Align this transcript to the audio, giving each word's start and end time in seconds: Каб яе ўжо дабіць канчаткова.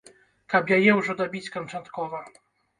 Каб 0.53 0.71
яе 0.77 0.95
ўжо 1.01 1.17
дабіць 1.21 1.53
канчаткова. 1.59 2.27